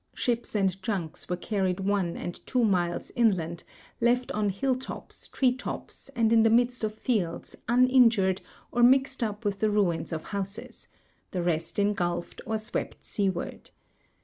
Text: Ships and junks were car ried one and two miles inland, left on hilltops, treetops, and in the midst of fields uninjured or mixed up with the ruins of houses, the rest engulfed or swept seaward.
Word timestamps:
Ships 0.15 0.55
and 0.55 0.81
junks 0.81 1.29
were 1.29 1.35
car 1.37 1.61
ried 1.61 1.79
one 1.79 2.17
and 2.17 2.43
two 2.47 2.63
miles 2.65 3.11
inland, 3.15 3.63
left 4.01 4.31
on 4.31 4.49
hilltops, 4.49 5.27
treetops, 5.27 6.09
and 6.15 6.33
in 6.33 6.41
the 6.41 6.49
midst 6.49 6.83
of 6.83 6.95
fields 6.95 7.55
uninjured 7.69 8.41
or 8.71 8.81
mixed 8.81 9.21
up 9.21 9.45
with 9.45 9.59
the 9.59 9.69
ruins 9.69 10.11
of 10.11 10.23
houses, 10.23 10.87
the 11.29 11.43
rest 11.43 11.77
engulfed 11.77 12.41
or 12.47 12.57
swept 12.57 13.05
seaward. 13.05 13.69